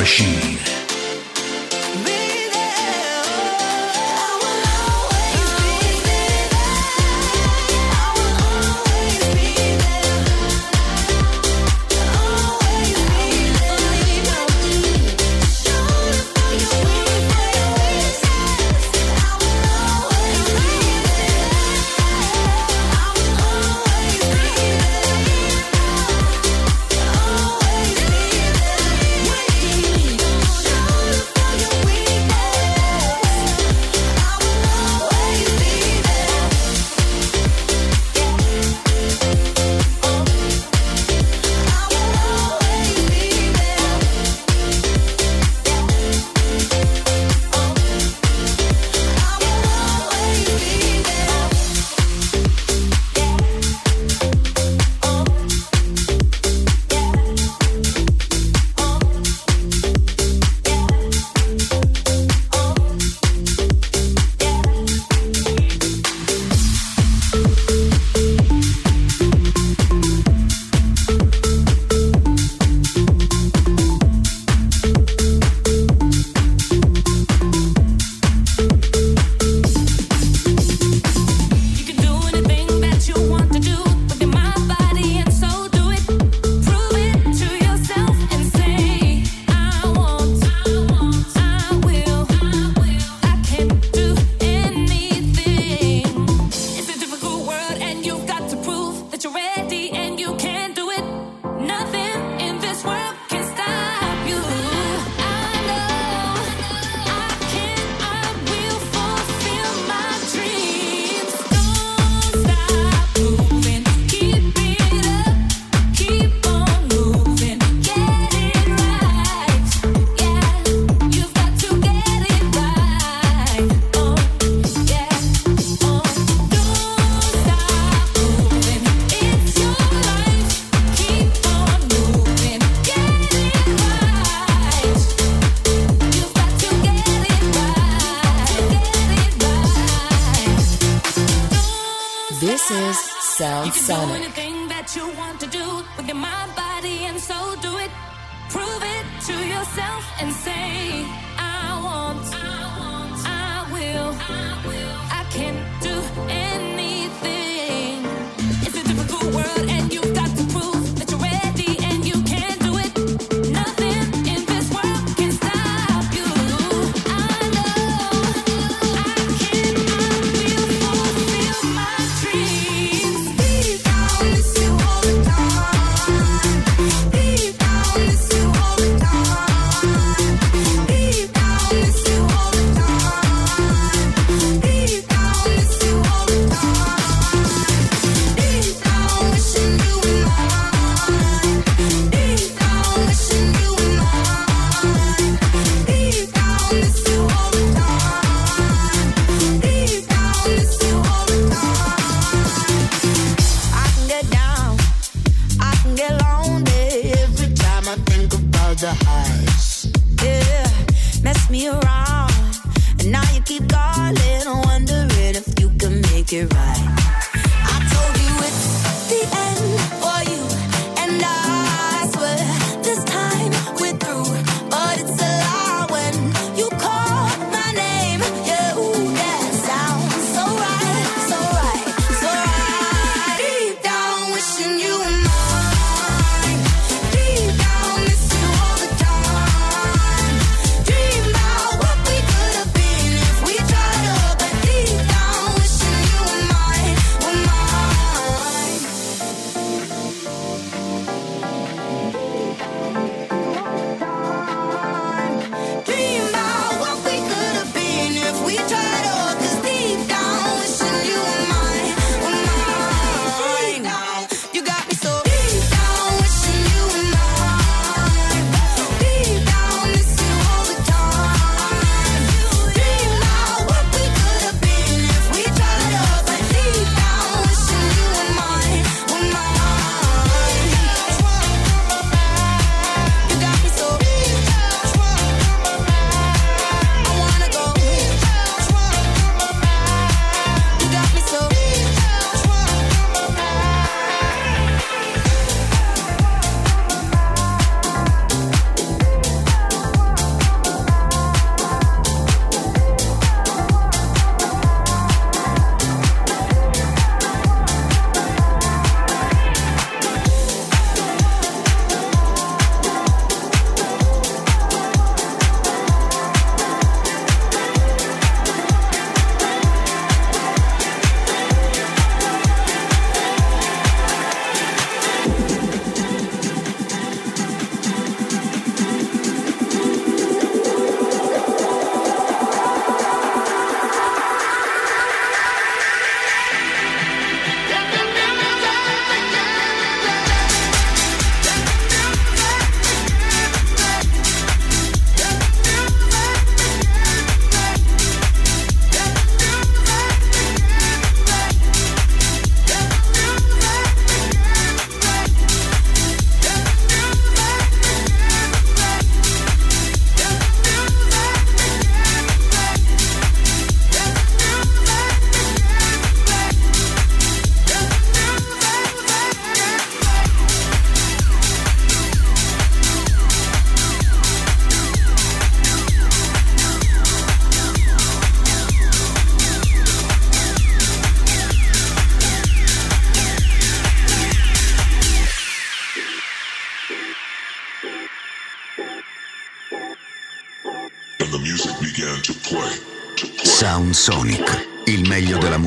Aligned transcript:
Machine. 0.00 0.49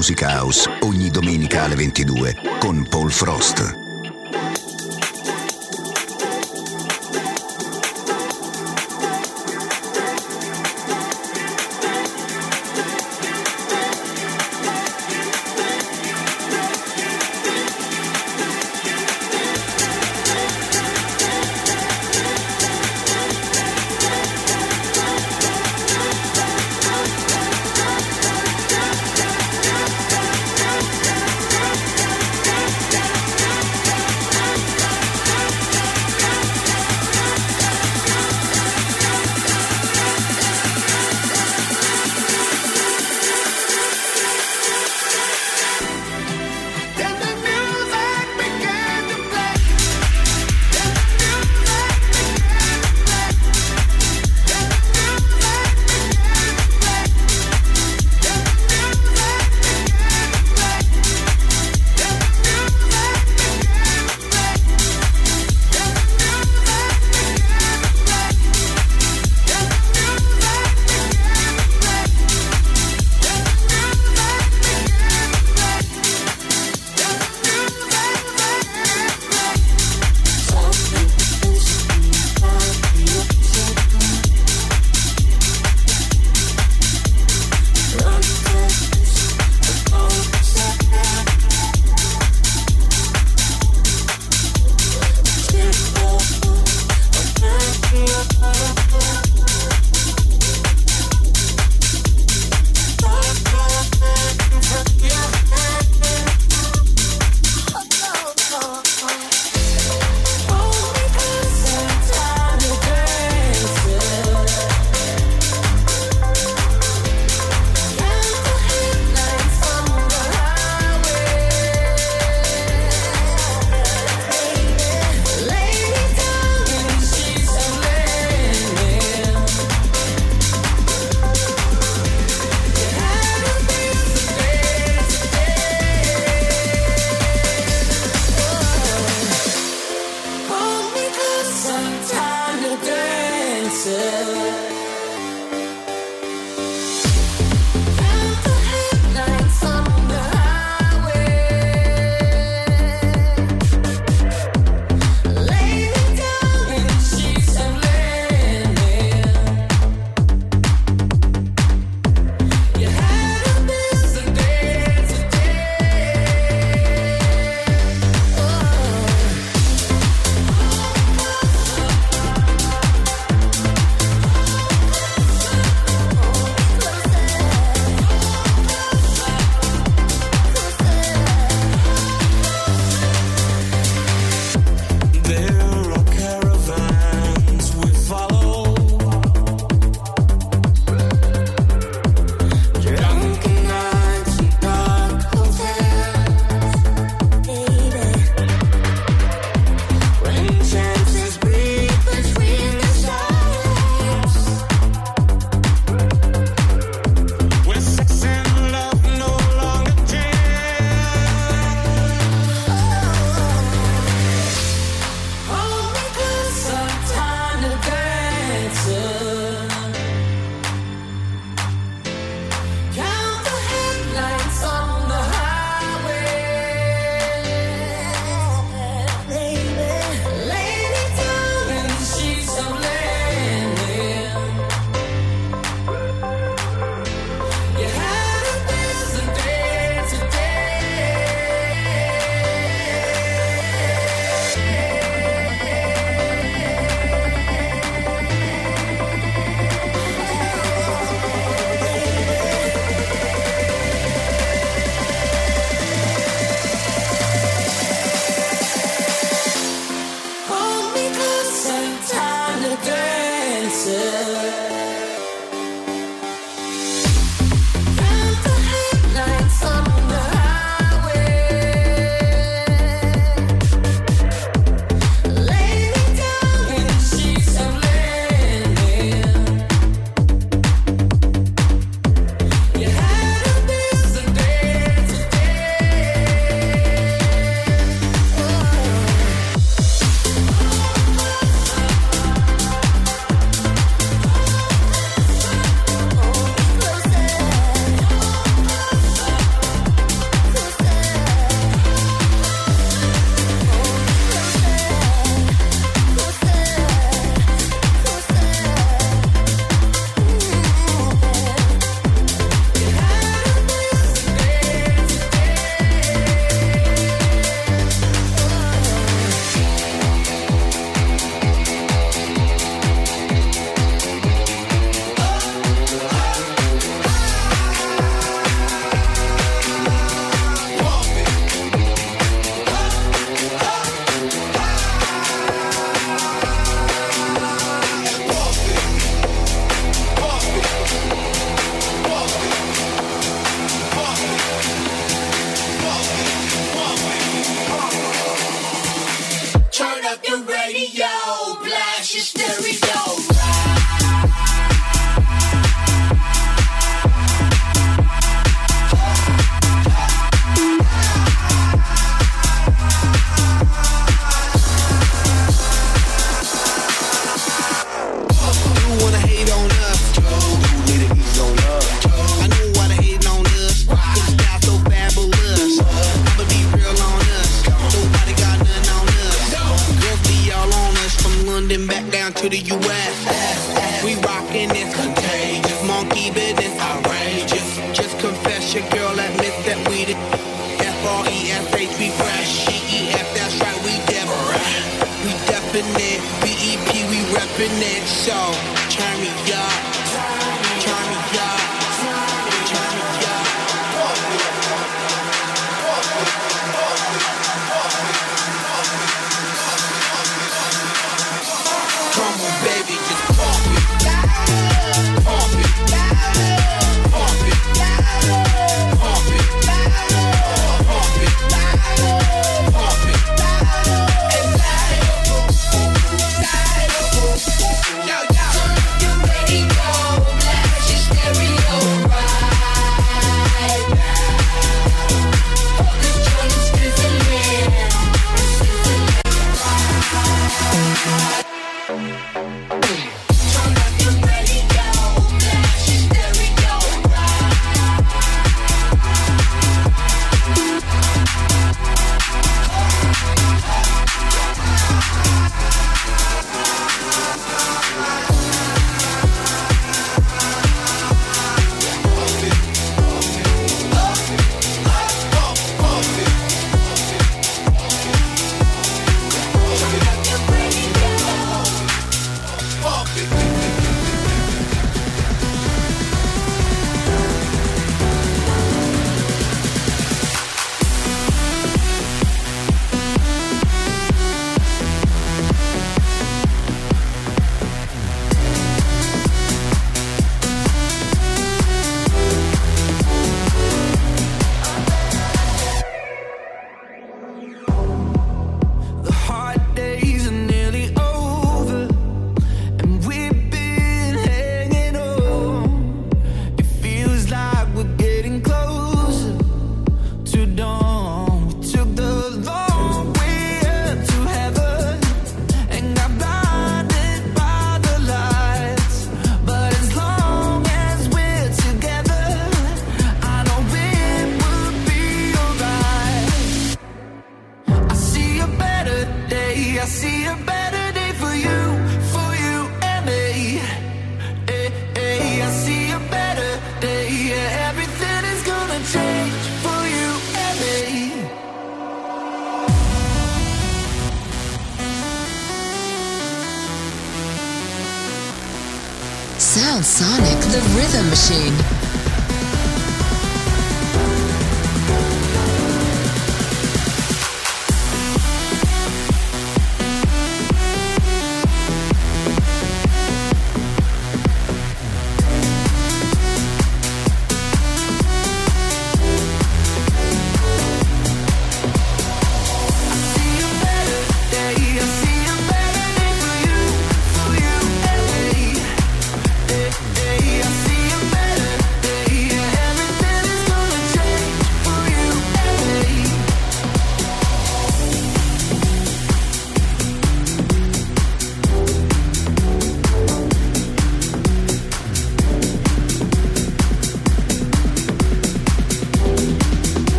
Musica 0.00 0.30
house, 0.30 0.66
ogni 0.80 1.10
domenica 1.10 1.64
alle 1.64 1.74
22 1.74 2.34
con 2.58 2.86
Paul 2.88 3.10
Frost. 3.10 3.79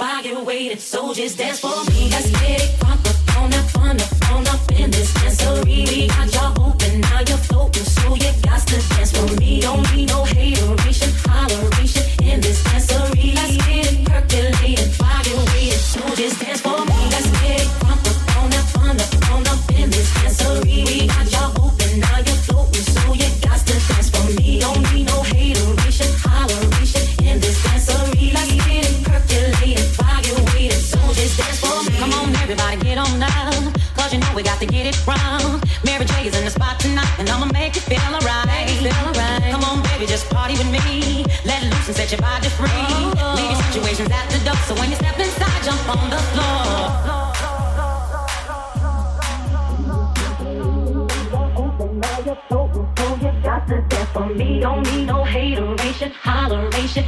I 0.00 0.22
give 0.22 0.38
away 0.38 0.68
to 0.68 0.80
soldiers? 0.80 1.34
For 1.60 1.84
me. 1.90 2.10
Get 2.10 2.24
it 2.24 2.84
up 2.84 2.98
on 3.36 3.52
up, 4.00 4.30
on 4.30 4.46
up, 4.46 4.72
in 4.72 4.90
this 4.90 5.12
got 6.30 6.58
open, 6.58 7.00
now 7.00 7.20
you're 7.20 7.36
so 7.84 8.14
you 8.14 8.32
got 8.42 8.66
to 8.68 8.88
dance 8.90 9.12
for 9.12 9.40
me. 9.40 9.60
Don't 9.60 9.82
no 10.06 10.24
hater. 10.24 10.77
set 42.08 42.18
your 42.18 42.28
body 42.28 42.48
free. 42.48 42.68
Leave 43.36 43.50
your 43.50 43.62
situations 43.62 44.10
at 44.10 44.30
the 44.30 44.38
door, 44.44 44.56
so 44.66 44.74
when 44.74 44.90
you 44.90 44.96
step 44.96 45.18
inside, 45.18 45.62
jump 45.64 45.88
on 45.96 46.10
the 46.10 46.16
floor. 46.16 47.18
You 53.20 53.32
got 53.42 53.66
to 53.68 53.80
dance 53.88 54.10
for 54.10 54.26
me. 54.26 54.60
Don't 54.60 54.82
need 54.92 55.06
no 55.06 55.24
hateration, 55.24 56.12
holleration. 56.12 57.04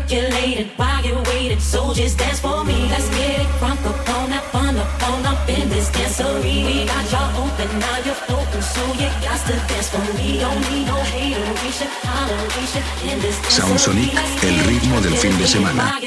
circulated 0.00 0.66
while 0.76 1.04
you 1.04 1.16
waited. 1.30 1.60
Soldiers 1.60 2.14
dance 2.14 2.40
for 2.40 2.64
me. 2.64 2.88
Let's 2.92 3.08
get 3.16 3.40
it 3.40 3.46
crunk 3.58 3.80
up 3.90 4.08
on 4.16 4.32
up 4.32 4.54
on 4.54 4.76
up 4.76 5.02
on 5.08 5.26
up 5.26 5.48
in 5.48 5.68
this 5.68 5.88
dancery. 5.90 6.56
We 6.66 6.84
got 6.86 7.04
y'all 7.12 7.30
open, 7.42 7.68
now 7.78 7.98
you're 8.04 8.22
open, 8.36 8.62
so 8.62 8.82
you 9.00 9.08
got 9.24 9.40
to 9.48 9.54
dance 9.68 9.88
for 9.88 10.04
me. 10.18 10.38
Don't 10.40 10.60
need 10.70 10.86
no 10.86 10.98
hateration, 11.12 11.88
toleration 12.04 12.84
in 13.10 13.20
this. 13.20 13.36
Sound 13.48 13.78
Sonic, 13.80 14.12
el 14.42 14.58
ritmo 14.68 15.00
del 15.00 15.16
fin 15.16 15.36
de 15.38 15.46
semana. 15.46 16.00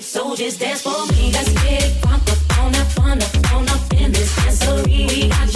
Soldiers 0.00 0.58
dance 0.58 0.82
for 0.82 1.06
me. 1.12 1.32
Let's 1.32 1.52
get 1.62 1.84
it 1.84 1.92
crunk 2.02 2.26
up 2.32 2.58
on 2.60 2.74
up 2.74 2.98
on 3.06 3.18
up 3.22 3.54
on 3.54 3.68
up 3.68 3.92
in 4.00 4.12
this 4.12 4.30
dancery. 4.36 5.08
We 5.08 5.28
got 5.28 5.49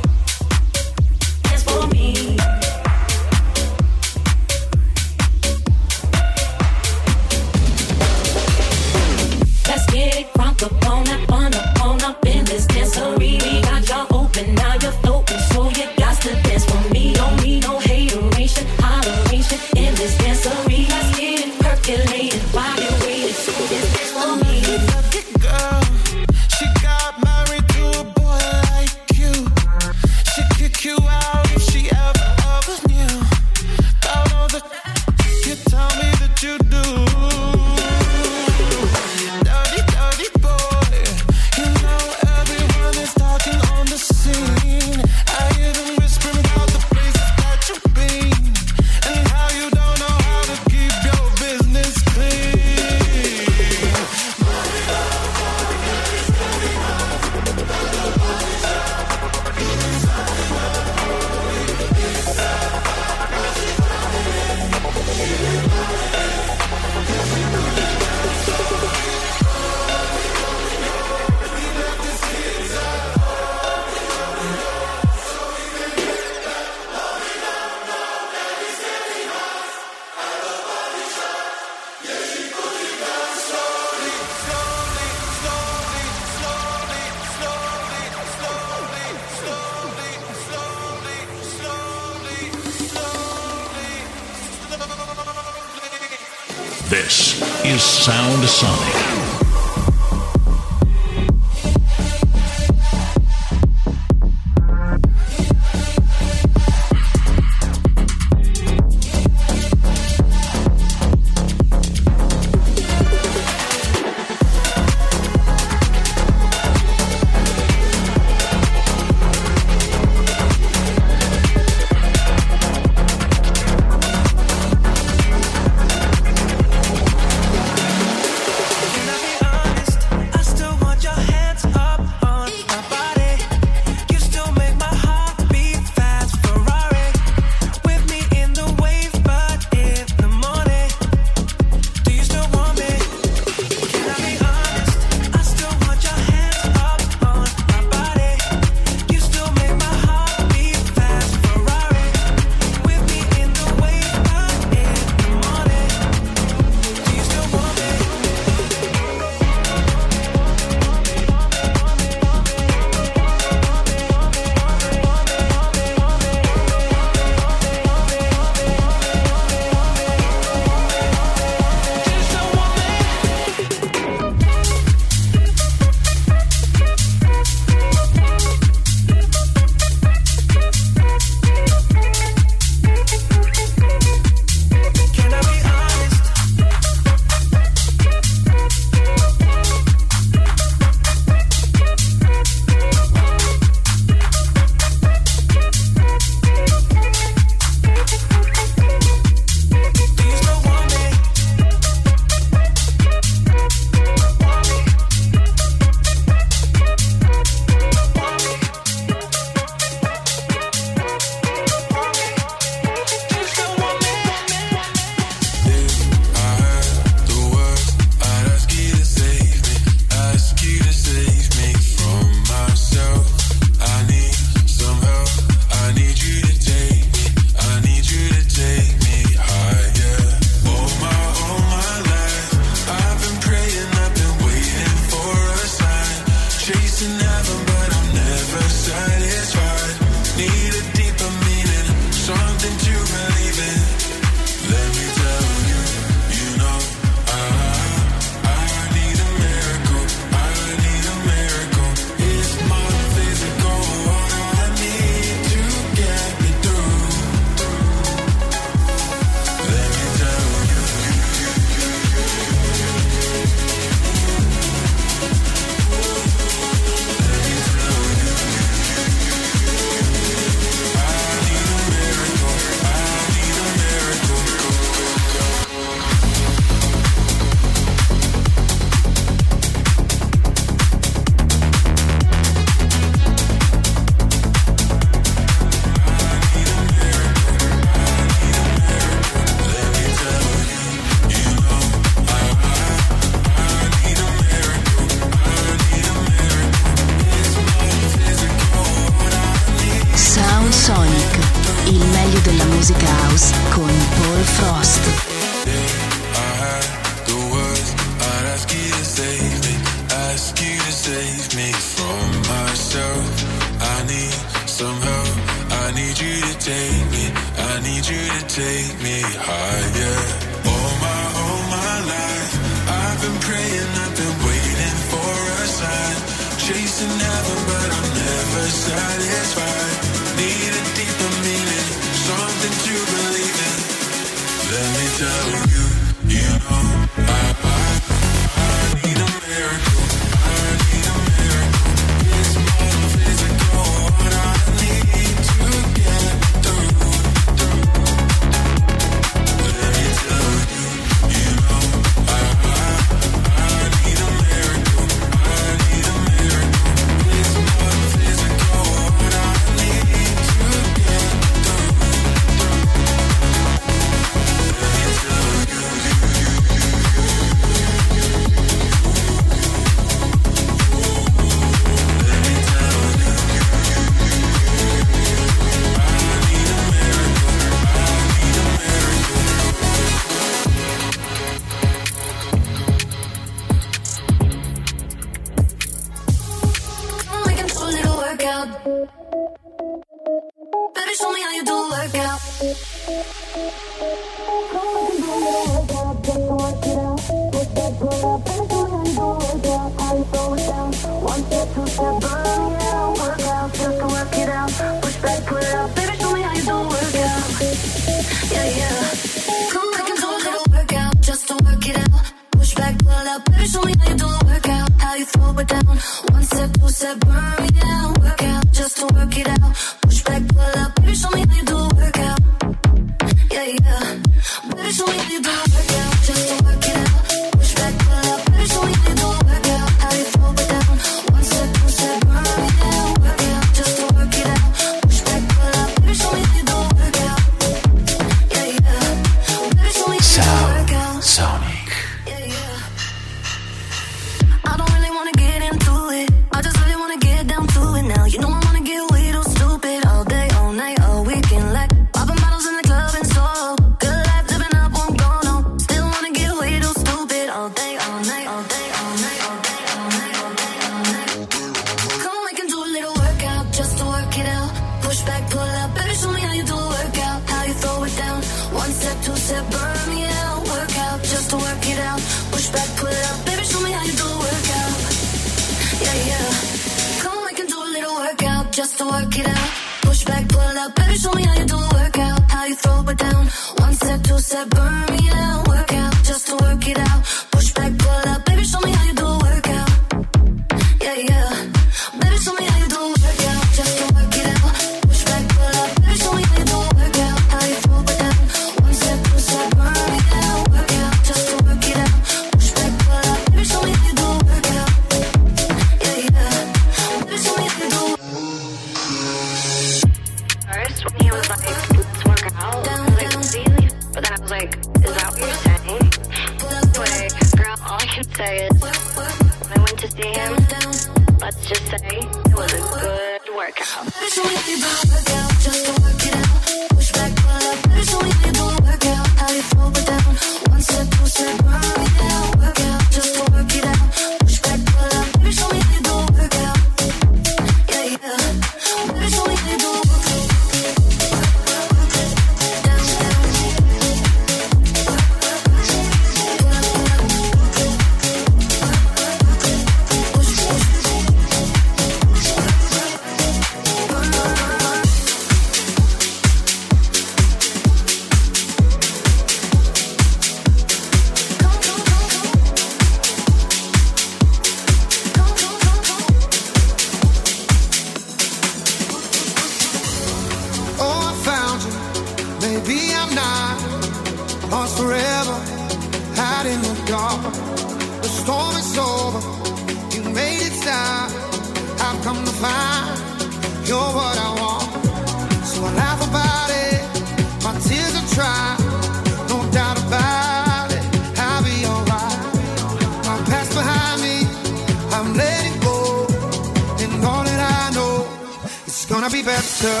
be 599.42 599.46
better. 599.46 600.00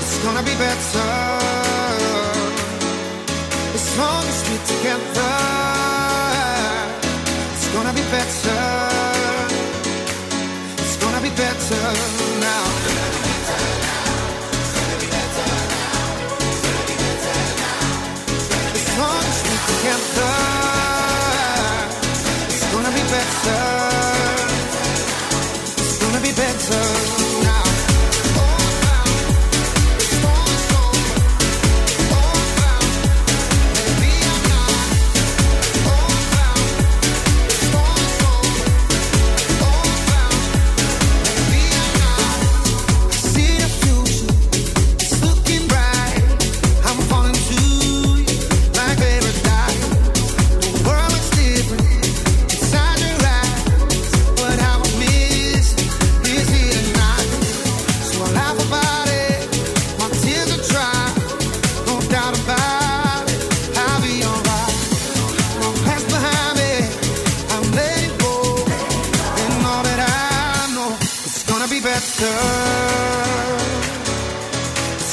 It's 0.00 0.18
gonna 0.24 0.42
be 0.42 0.54
better. 0.54 1.10
As 3.74 3.98
long 3.98 4.24
as 4.32 4.38
we're 4.48 4.66
together, 4.66 5.32
it's 7.52 7.68
gonna 7.74 7.92
be 7.92 8.04
better. 8.10 8.62
It's 10.78 10.96
gonna 10.96 11.20
be 11.20 11.30
better. 11.30 12.19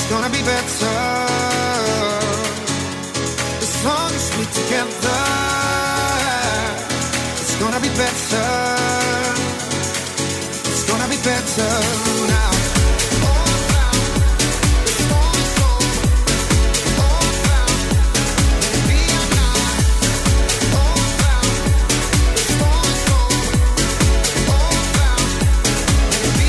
It's 0.09 0.15
gonna 0.15 0.29
be 0.29 0.41
better 0.41 0.87
as 3.59 3.83
long 3.83 4.09
as 4.15 4.31
we're 4.37 4.45
together. 4.55 5.19
It's 7.41 7.55
gonna 7.59 7.81
be 7.81 7.89
better. 7.89 8.47
It's 10.63 10.85
gonna 10.87 11.09
be 11.09 11.17
better 11.17 11.71
now. 12.29 12.51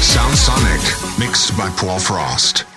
Sound 0.00 0.36
Sonic, 0.38 1.18
mixed 1.18 1.56
by 1.56 1.68
Paul 1.70 1.98
Frost. 1.98 2.67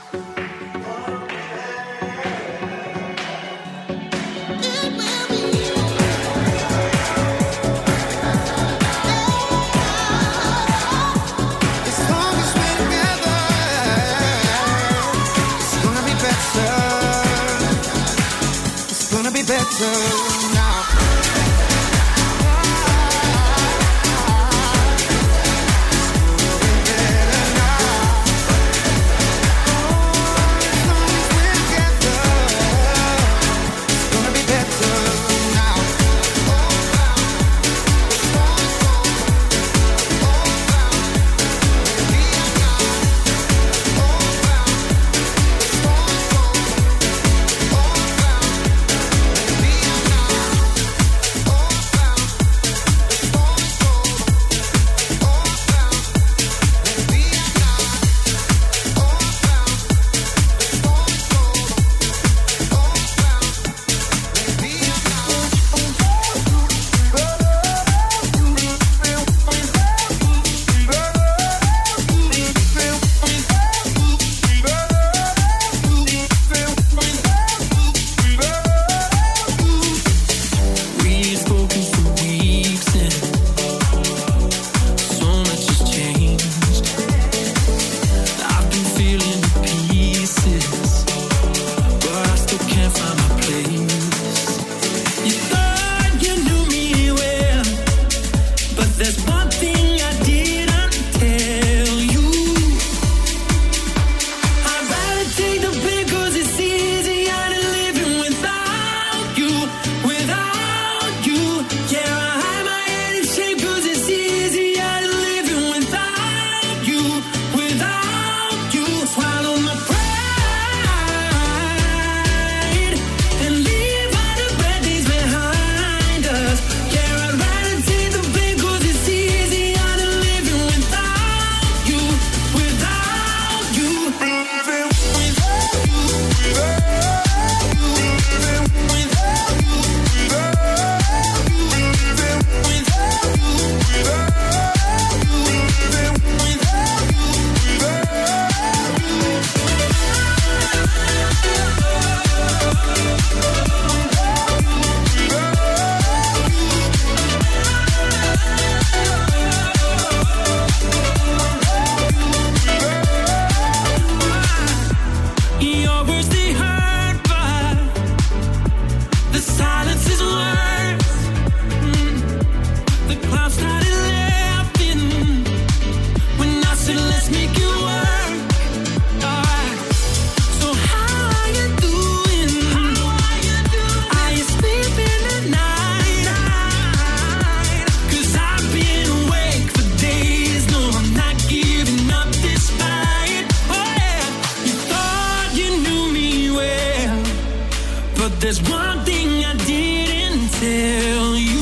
There's 198.41 198.61
one 198.63 198.99
thing 199.05 199.45
I 199.45 199.53
didn't 199.53 200.49
tell 200.49 201.35
you. 201.35 201.60